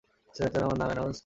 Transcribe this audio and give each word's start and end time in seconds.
Sir, 0.35 0.49
তারা 0.53 0.65
আমার 0.67 0.79
নাম 0.81 0.89
এনাউন্স 0.95 1.11
করছে। 1.15 1.19